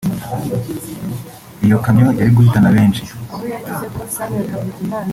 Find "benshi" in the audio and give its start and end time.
2.75-3.03